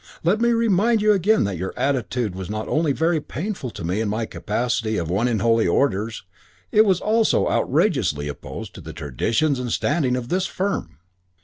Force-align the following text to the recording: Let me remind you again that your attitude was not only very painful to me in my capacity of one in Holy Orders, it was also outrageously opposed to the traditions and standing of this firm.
Let 0.23 0.41
me 0.41 0.49
remind 0.51 1.03
you 1.03 1.11
again 1.13 1.43
that 1.43 1.57
your 1.59 1.77
attitude 1.77 2.33
was 2.33 2.49
not 2.49 2.67
only 2.67 2.91
very 2.91 3.21
painful 3.21 3.69
to 3.69 3.83
me 3.83 4.01
in 4.01 4.09
my 4.09 4.25
capacity 4.25 4.97
of 4.97 5.11
one 5.11 5.27
in 5.27 5.41
Holy 5.41 5.67
Orders, 5.67 6.23
it 6.71 6.85
was 6.85 6.99
also 6.99 7.47
outrageously 7.47 8.27
opposed 8.27 8.73
to 8.73 8.81
the 8.81 8.93
traditions 8.93 9.59
and 9.59 9.71
standing 9.71 10.15
of 10.15 10.29
this 10.29 10.47
firm. 10.47 10.97